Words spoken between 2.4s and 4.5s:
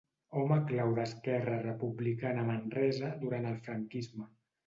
a Manresa durant el franquisme.